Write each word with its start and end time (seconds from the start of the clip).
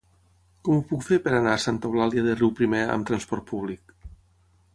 Com 0.67 0.77
ho 0.79 0.85
puc 0.91 1.03
fer 1.07 1.19
per 1.27 1.33
anar 1.39 1.53
a 1.57 1.61
Santa 1.65 1.89
Eulàlia 1.91 2.23
de 2.29 2.33
Riuprimer 2.41 2.83
amb 2.97 3.11
trasport 3.11 3.47
públic? 3.53 3.97